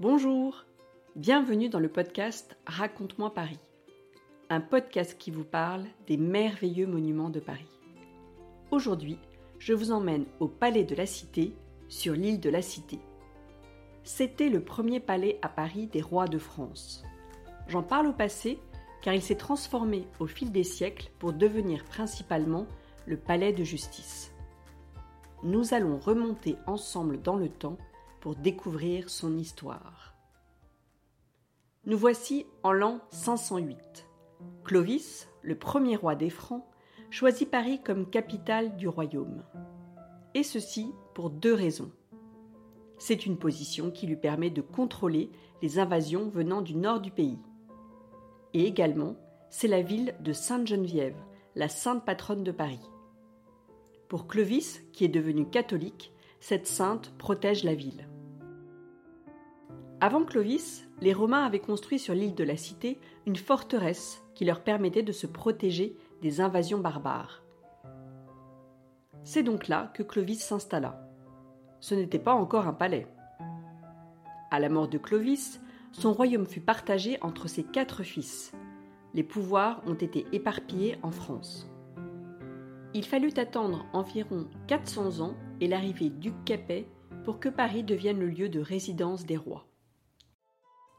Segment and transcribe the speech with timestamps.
[0.00, 0.64] Bonjour,
[1.16, 3.58] bienvenue dans le podcast Raconte-moi Paris,
[4.48, 7.80] un podcast qui vous parle des merveilleux monuments de Paris.
[8.70, 9.18] Aujourd'hui,
[9.58, 11.52] je vous emmène au Palais de la Cité,
[11.88, 13.00] sur l'île de la Cité.
[14.04, 17.02] C'était le premier palais à Paris des rois de France.
[17.66, 18.60] J'en parle au passé
[19.02, 22.68] car il s'est transformé au fil des siècles pour devenir principalement
[23.04, 24.32] le palais de justice.
[25.42, 27.78] Nous allons remonter ensemble dans le temps
[28.20, 30.14] pour découvrir son histoire.
[31.84, 34.06] Nous voici en l'an 508.
[34.64, 36.64] Clovis, le premier roi des Francs,
[37.10, 39.42] choisit Paris comme capitale du royaume.
[40.34, 41.90] Et ceci pour deux raisons.
[42.98, 45.30] C'est une position qui lui permet de contrôler
[45.62, 47.38] les invasions venant du nord du pays.
[48.54, 49.16] Et également,
[49.50, 51.16] c'est la ville de Sainte-Geneviève,
[51.54, 52.80] la sainte patronne de Paris.
[54.08, 58.08] Pour Clovis, qui est devenu catholique, cette sainte protège la ville.
[60.00, 64.62] Avant Clovis, les Romains avaient construit sur l'île de la Cité une forteresse qui leur
[64.62, 67.42] permettait de se protéger des invasions barbares.
[69.24, 71.04] C'est donc là que Clovis s'installa.
[71.80, 73.08] Ce n'était pas encore un palais.
[74.52, 78.52] À la mort de Clovis, son royaume fut partagé entre ses quatre fils.
[79.14, 81.68] Les pouvoirs ont été éparpillés en France.
[82.94, 86.86] Il fallut attendre environ 400 ans et l'arrivée du Capet
[87.24, 89.67] pour que Paris devienne le lieu de résidence des rois.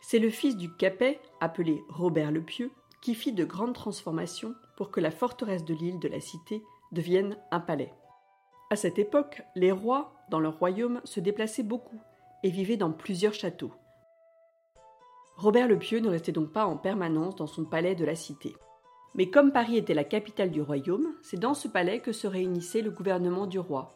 [0.01, 4.91] C'est le fils du Capet, appelé Robert le Pieux, qui fit de grandes transformations pour
[4.91, 7.93] que la forteresse de l'île de la Cité devienne un palais.
[8.69, 11.99] À cette époque, les rois, dans leur royaume, se déplaçaient beaucoup
[12.43, 13.71] et vivaient dans plusieurs châteaux.
[15.37, 18.55] Robert le Pieux ne restait donc pas en permanence dans son palais de la Cité.
[19.15, 22.81] Mais comme Paris était la capitale du royaume, c'est dans ce palais que se réunissait
[22.81, 23.95] le gouvernement du roi.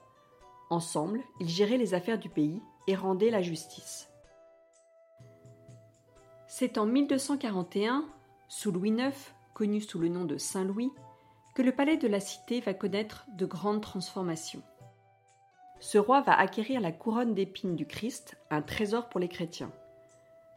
[0.70, 4.10] Ensemble, ils géraient les affaires du pays et rendaient la justice.
[6.56, 8.06] C'est en 1241,
[8.48, 9.12] sous Louis IX,
[9.56, 10.92] connu sous le nom de Saint-Louis,
[11.56, 14.62] que le palais de la Cité va connaître de grandes transformations.
[15.80, 19.72] Ce roi va acquérir la couronne d'épines du Christ, un trésor pour les chrétiens.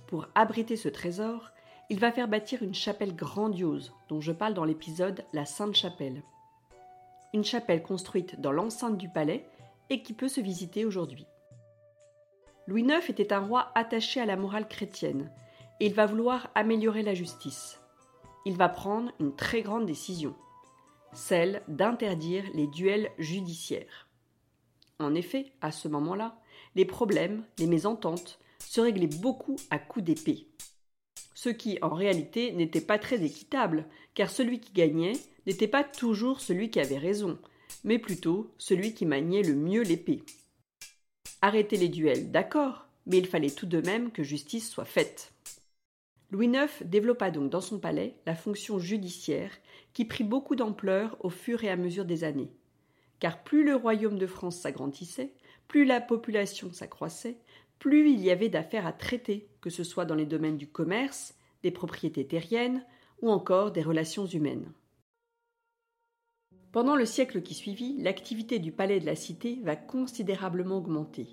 [0.07, 1.51] Pour abriter ce trésor,
[1.89, 6.23] il va faire bâtir une chapelle grandiose, dont je parle dans l'épisode La Sainte Chapelle.
[7.33, 9.49] Une chapelle construite dans l'enceinte du palais
[9.89, 11.27] et qui peut se visiter aujourd'hui.
[12.67, 15.31] Louis IX était un roi attaché à la morale chrétienne
[15.79, 17.81] il va vouloir améliorer la justice.
[18.47, 20.35] Il va prendre une très grande décision,
[21.13, 24.09] celle d'interdire les duels judiciaires.
[24.99, 26.39] En effet, à ce moment-là,
[26.75, 30.49] les problèmes, les mésententes, se réglaient beaucoup à coups d'épée.
[31.35, 35.13] Ce qui, en réalité, n'était pas très équitable, car celui qui gagnait
[35.47, 37.39] n'était pas toujours celui qui avait raison,
[37.85, 40.23] mais plutôt celui qui maniait le mieux l'épée.
[41.43, 45.36] Arrêter les duels, d'accord, mais il fallait tout de même que justice soit faite.
[46.31, 49.53] Louis IX développa donc dans son palais la fonction judiciaire
[49.93, 52.51] qui prit beaucoup d'ampleur au fur et à mesure des années.
[53.21, 55.33] Car plus le royaume de France s'agrandissait,
[55.69, 57.39] plus la population s'accroissait,
[57.79, 61.35] plus il y avait d'affaires à traiter, que ce soit dans les domaines du commerce,
[61.63, 62.85] des propriétés terriennes
[63.23, 64.71] ou encore des relations humaines.
[66.73, 71.27] Pendant le siècle qui suivit, l'activité du palais de la Cité va considérablement augmenter.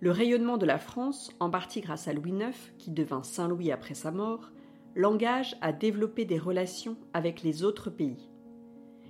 [0.00, 3.92] Le rayonnement de la France, en partie grâce à Louis IX, qui devint Saint-Louis après
[3.92, 4.50] sa mort,
[4.94, 8.30] l'engage à développer des relations avec les autres pays.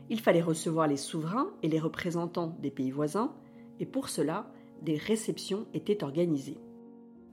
[0.08, 3.32] Il fallait recevoir les souverains et les représentants des pays voisins,
[3.78, 4.50] et pour cela,
[4.82, 6.58] des réceptions étaient organisées.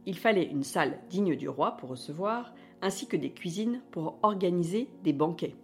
[0.05, 2.53] Il fallait une salle digne du roi pour recevoir,
[2.83, 5.55] ainsi que des cuisines pour organiser des banquets.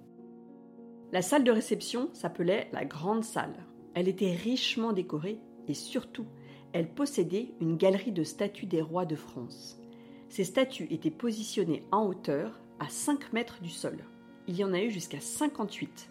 [1.12, 3.68] La salle de réception s'appelait la Grande Salle.
[3.94, 5.38] Elle était richement décorée
[5.68, 6.25] et surtout,
[6.74, 9.80] elle possédait une galerie de statues des rois de France.
[10.30, 14.04] Ces statues étaient positionnées en hauteur, à 5 mètres du sol.
[14.48, 16.10] Il y en a eu jusqu'à 58.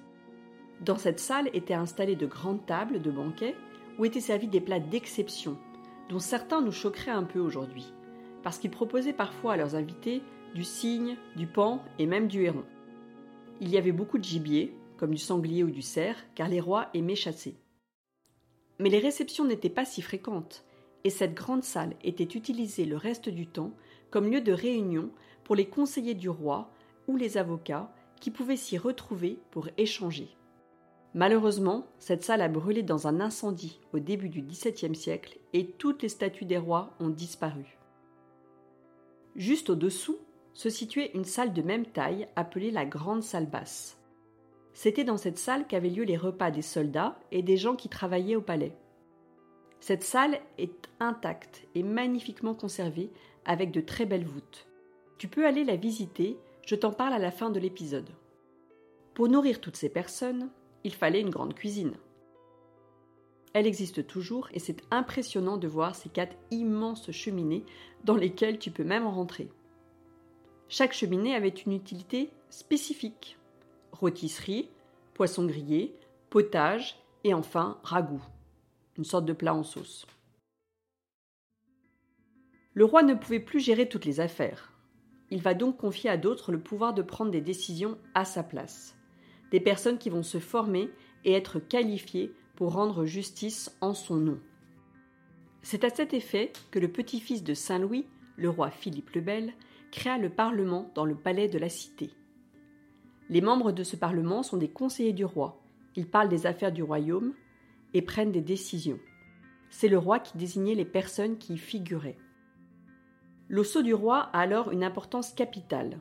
[0.81, 3.56] Dans cette salle étaient installées de grandes tables de banquet
[3.99, 5.59] où étaient servis des plats d'exception,
[6.09, 7.93] dont certains nous choqueraient un peu aujourd'hui,
[8.43, 10.23] parce qu'ils proposaient parfois à leurs invités
[10.55, 12.65] du cygne, du pan et même du héron.
[13.61, 16.88] Il y avait beaucoup de gibier, comme du sanglier ou du cerf, car les rois
[16.94, 17.56] aimaient chasser.
[18.82, 20.64] Mais les réceptions n'étaient pas si fréquentes,
[21.05, 23.70] et cette grande salle était utilisée le reste du temps
[24.11, 25.11] comme lieu de réunion
[25.44, 26.69] pour les conseillers du roi
[27.06, 30.37] ou les avocats qui pouvaient s'y retrouver pour échanger.
[31.14, 36.02] Malheureusement, cette salle a brûlé dans un incendie au début du XVIIe siècle et toutes
[36.02, 37.79] les statues des rois ont disparu.
[39.37, 40.19] Juste au-dessous
[40.55, 44.01] se situait une salle de même taille appelée la grande salle basse.
[44.74, 48.36] C'était dans cette salle qu'avaient lieu les repas des soldats et des gens qui travaillaient
[48.36, 48.74] au palais.
[49.80, 53.10] Cette salle est intacte et magnifiquement conservée
[53.44, 54.66] avec de très belles voûtes.
[55.19, 56.36] Tu peux aller la visiter,
[56.66, 58.10] je t'en parle à la fin de l'épisode.
[59.14, 60.50] Pour nourrir toutes ces personnes,
[60.84, 61.94] il fallait une grande cuisine.
[63.54, 67.64] Elle existe toujours et c'est impressionnant de voir ces quatre immenses cheminées
[68.04, 69.48] dans lesquelles tu peux même rentrer.
[70.69, 73.36] Chaque cheminée avait une utilité spécifique.
[73.93, 74.69] Rôtisserie,
[75.15, 75.94] poisson grillé,
[76.31, 78.23] potage et enfin ragoût,
[78.97, 80.06] une sorte de plat en sauce.
[82.75, 84.73] Le roi ne pouvait plus gérer toutes les affaires.
[85.31, 88.97] Il va donc confier à d'autres le pouvoir de prendre des décisions à sa place.
[89.50, 90.91] Des personnes qui vont se former
[91.25, 94.39] et être qualifiées pour rendre justice en son nom.
[95.62, 98.06] C'est à cet effet que le petit-fils de Saint Louis,
[98.37, 99.53] le roi Philippe le Bel,
[99.91, 102.11] créa le Parlement dans le palais de la Cité.
[103.32, 105.58] Les membres de ce Parlement sont des conseillers du roi.
[105.96, 107.32] Ils parlent des affaires du royaume
[107.94, 109.00] et prennent des décisions.
[109.70, 112.19] C'est le roi qui désignait les personnes qui y figuraient.
[113.49, 115.99] Le sceau du roi a alors une importance capitale.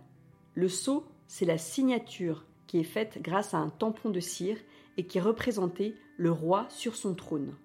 [0.56, 4.58] Le sceau, c'est la signature qui est faite grâce à un tampon de cire
[4.98, 7.56] et qui représentait le roi sur son trône.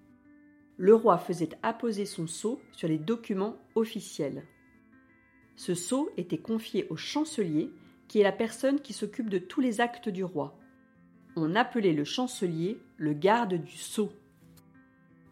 [0.77, 4.45] Le roi faisait apposer son sceau sur les documents officiels.
[5.57, 7.69] Ce sceau était confié au chancelier,
[8.07, 10.57] qui est la personne qui s'occupe de tous les actes du roi.
[11.35, 14.11] On appelait le chancelier le garde du sceau.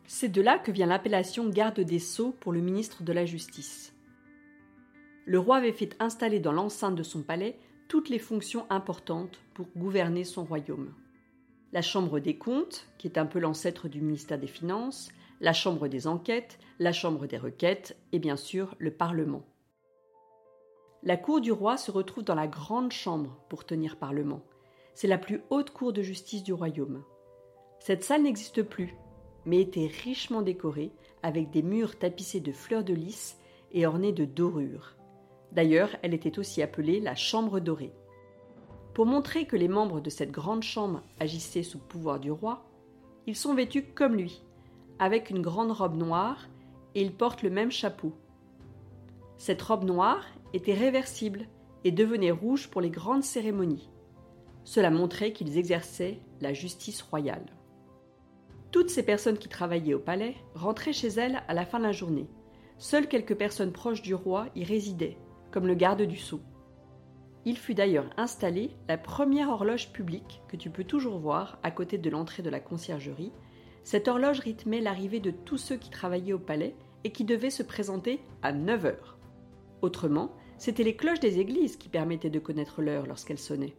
[0.08, 3.94] C'est de là que vient l'appellation garde des sceaux pour le ministre de la Justice.
[5.26, 7.58] Le roi avait fait installer dans l'enceinte de son palais
[7.88, 10.94] toutes les fonctions importantes pour gouverner son royaume
[11.76, 15.10] la Chambre des comptes, qui est un peu l'ancêtre du ministère des Finances,
[15.42, 19.44] la Chambre des enquêtes, la Chambre des requêtes et bien sûr le Parlement.
[21.06, 24.42] La cour du roi se retrouve dans la grande chambre pour tenir parlement.
[24.96, 27.04] C'est la plus haute cour de justice du royaume.
[27.78, 28.96] Cette salle n'existe plus,
[29.46, 30.92] mais était richement décorée
[31.22, 33.38] avec des murs tapissés de fleurs de lys
[33.72, 34.96] et ornés de dorures.
[35.52, 37.94] D'ailleurs, elle était aussi appelée la chambre dorée.
[38.96, 42.66] Pour montrer que les membres de cette grande chambre agissaient sous pouvoir du roi,
[43.28, 44.42] ils sont vêtus comme lui,
[44.98, 46.48] avec une grande robe noire,
[46.96, 48.12] et ils portent le même chapeau.
[49.38, 51.48] Cette robe noire était réversible
[51.84, 53.90] et devenait rouge pour les grandes cérémonies.
[54.64, 57.46] Cela montrait qu'ils exerçaient la justice royale.
[58.72, 61.92] Toutes ces personnes qui travaillaient au palais rentraient chez elles à la fin de la
[61.92, 62.28] journée.
[62.78, 65.18] Seules quelques personnes proches du roi y résidaient,
[65.52, 66.42] comme le garde du sceau.
[67.46, 72.00] Il fut d'ailleurs installé la première horloge publique que tu peux toujours voir à côté
[72.00, 73.32] de l'entrée de la conciergerie.
[73.84, 77.62] Cette horloge rythmait l'arrivée de tous ceux qui travaillaient au palais et qui devaient se
[77.62, 79.15] présenter à 9 heures.
[79.86, 83.76] Autrement, c'étaient les cloches des églises qui permettaient de connaître l'heure lorsqu'elle sonnait.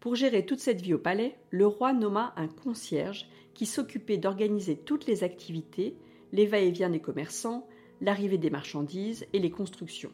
[0.00, 4.76] Pour gérer toute cette vie au palais, le roi nomma un concierge qui s'occupait d'organiser
[4.76, 5.96] toutes les activités,
[6.32, 7.68] les va-et-vient des commerçants,
[8.00, 10.12] l'arrivée des marchandises et les constructions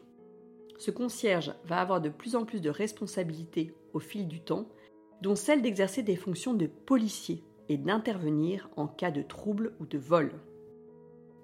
[0.77, 4.67] ce concierge va avoir de plus en plus de responsabilités au fil du temps,
[5.21, 9.97] dont celle d'exercer des fonctions de policier et d'intervenir en cas de trouble ou de
[9.97, 10.31] vol.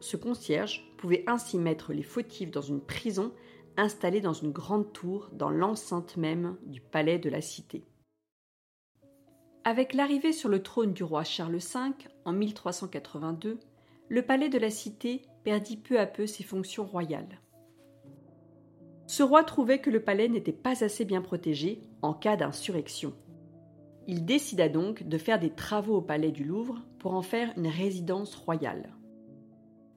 [0.03, 3.31] Ce concierge pouvait ainsi mettre les fautifs dans une prison
[3.77, 7.85] installée dans une grande tour dans l'enceinte même du palais de la cité.
[9.63, 11.79] Avec l'arrivée sur le trône du roi Charles V
[12.25, 13.61] en 1382,
[14.09, 17.39] le palais de la cité perdit peu à peu ses fonctions royales.
[19.07, 23.13] Ce roi trouvait que le palais n'était pas assez bien protégé en cas d'insurrection.
[24.07, 27.68] Il décida donc de faire des travaux au palais du Louvre pour en faire une
[27.68, 28.94] résidence royale.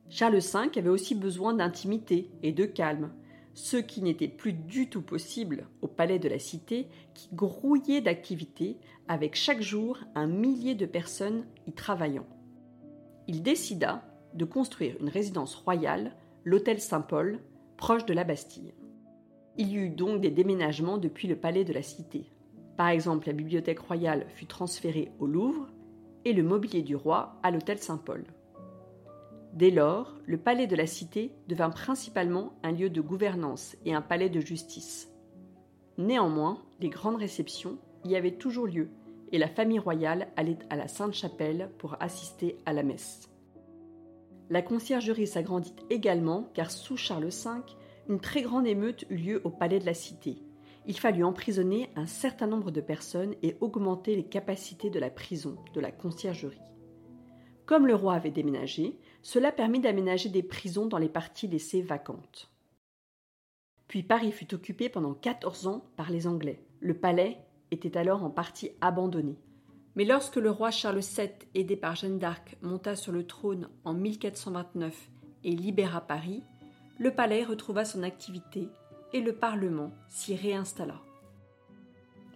[0.08, 3.10] Charles V avait aussi besoin d'intimité et de calme,
[3.54, 8.78] ce qui n'était plus du tout possible au palais de la Cité qui grouillait d'activités
[9.08, 12.26] avec chaque jour un millier de personnes y travaillant.
[13.26, 14.02] Il décida
[14.34, 17.40] de construire une résidence royale, l'hôtel Saint-Paul,
[17.76, 18.74] proche de la Bastille.
[19.56, 22.30] Il y eut donc des déménagements depuis le palais de la Cité.
[22.76, 25.68] Par exemple, la bibliothèque royale fut transférée au Louvre
[26.26, 28.24] et le mobilier du roi à l'hôtel Saint-Paul.
[29.56, 34.02] Dès lors, le palais de la Cité devint principalement un lieu de gouvernance et un
[34.02, 35.10] palais de justice.
[35.96, 38.90] Néanmoins, les grandes réceptions y avaient toujours lieu
[39.32, 43.30] et la famille royale allait à la Sainte-Chapelle pour assister à la messe.
[44.50, 47.50] La conciergerie s'agrandit également car sous Charles V,
[48.10, 50.36] une très grande émeute eut lieu au palais de la Cité.
[50.86, 55.56] Il fallut emprisonner un certain nombre de personnes et augmenter les capacités de la prison,
[55.72, 56.60] de la conciergerie.
[57.64, 62.48] Comme le roi avait déménagé, cela permit d'aménager des prisons dans les parties laissées vacantes.
[63.88, 66.62] Puis Paris fut occupé pendant 14 ans par les Anglais.
[66.78, 67.36] Le palais
[67.72, 69.36] était alors en partie abandonné.
[69.96, 73.94] Mais lorsque le roi Charles VII, aidé par Jeanne d'Arc, monta sur le trône en
[73.94, 75.08] 1429
[75.42, 76.44] et libéra Paris,
[77.00, 78.68] le palais retrouva son activité
[79.12, 81.00] et le Parlement s'y réinstalla.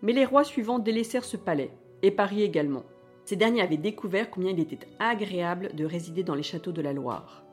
[0.02, 1.70] Mais les rois suivants délaissèrent ce palais,
[2.02, 2.82] et Paris également.
[3.30, 6.92] Ces derniers avaient découvert combien il était agréable de résider dans les châteaux de la
[6.92, 7.44] Loire.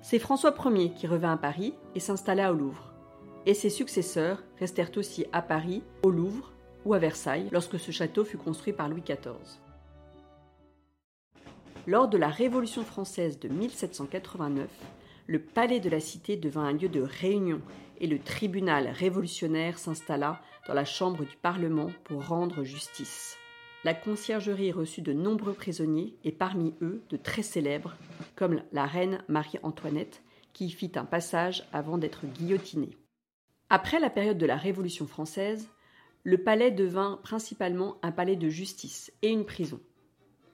[0.00, 2.90] C'est François Ier qui revint à Paris et s'installa au Louvre.
[3.44, 6.54] Et ses successeurs restèrent aussi à Paris, au Louvre
[6.86, 9.60] ou à Versailles lorsque ce château fut construit par Louis XIV.
[11.86, 14.70] Lors de la Révolution française de 1789,
[15.26, 17.60] le palais de la Cité devint un lieu de réunion
[18.00, 23.36] et le tribunal révolutionnaire s'installa dans la chambre du Parlement pour rendre justice.
[23.84, 27.96] La conciergerie reçut de nombreux prisonniers et parmi eux de très célèbres,
[28.36, 30.22] comme la reine Marie-Antoinette,
[30.52, 32.96] qui y fit un passage avant d'être guillotinée.
[33.70, 35.68] Après la période de la Révolution française,
[36.22, 39.80] le palais devint principalement un palais de justice et une prison.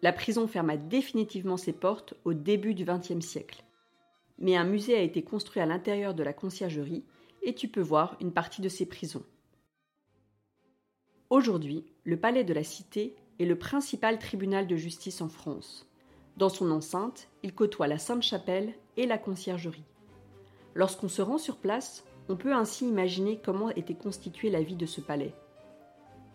[0.00, 3.62] La prison ferma définitivement ses portes au début du XXe siècle.
[4.38, 7.04] Mais un musée a été construit à l'intérieur de la conciergerie
[7.42, 9.24] et tu peux voir une partie de ces prisons.
[11.30, 15.86] Aujourd'hui, le Palais de la Cité est le principal tribunal de justice en France.
[16.38, 19.84] Dans son enceinte, il côtoie la Sainte-Chapelle et la conciergerie.
[20.74, 24.86] Lorsqu'on se rend sur place, on peut ainsi imaginer comment était constituée la vie de
[24.86, 25.34] ce palais.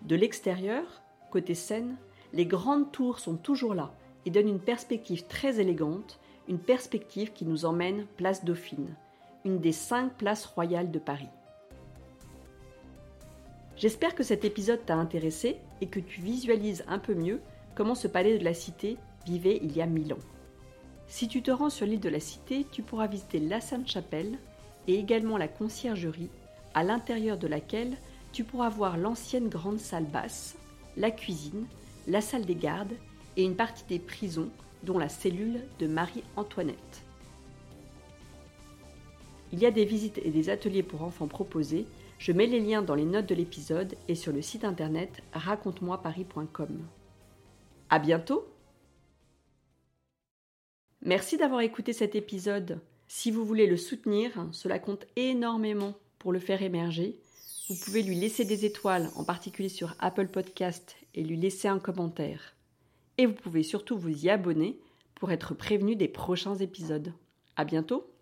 [0.04, 1.96] De l'extérieur, côté Seine,
[2.32, 3.96] les grandes tours sont toujours là
[4.28, 8.96] et donnent une perspective très élégante, une perspective qui nous emmène place Dauphine,
[9.44, 11.30] une des cinq places royales de Paris.
[13.78, 17.42] J'espère que cet épisode t'a intéressé et que tu visualises un peu mieux
[17.76, 20.20] comment ce palais de la Cité vivait il y a mille ans.
[21.08, 24.38] Si tu te rends sur l'île de la Cité, tu pourras visiter la Sainte-Chapelle
[24.88, 26.30] et également la conciergerie,
[26.74, 27.98] à l'intérieur de laquelle
[28.32, 30.56] tu pourras voir l'ancienne grande salle basse,
[30.98, 31.66] la cuisine,
[32.08, 32.94] la salle des gardes
[33.38, 34.50] et une partie des prisons,
[34.84, 37.04] dont la cellule de Marie-Antoinette.
[39.52, 41.86] Il y a des visites et des ateliers pour enfants proposés
[42.24, 46.88] je mets les liens dans les notes de l'épisode et sur le site internet raconte-moi-paris.com.
[47.90, 48.48] À bientôt!
[51.02, 52.80] Merci d'avoir écouté cet épisode.
[53.10, 57.20] Si vous voulez le soutenir, cela compte énormément pour le faire émerger.
[57.68, 61.80] Vous pouvez lui laisser des étoiles, en particulier sur Apple Podcast, et lui laisser un
[61.80, 62.56] commentaire.
[63.18, 64.80] Et vous pouvez surtout vous y abonner
[65.16, 67.12] pour être prévenu des prochains épisodes.
[67.58, 68.13] À bientôt!